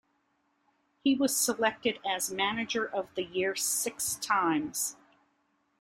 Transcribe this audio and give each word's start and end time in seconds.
He 1.03 1.13
was 1.13 1.37
selected 1.37 1.99
as 2.03 2.31
Manager 2.31 2.85
of 2.87 3.13
the 3.13 3.21
Year 3.23 3.55
six 3.55 4.15
times. 4.15 4.95